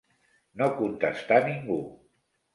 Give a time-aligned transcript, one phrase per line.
[0.61, 1.79] No contestà ningú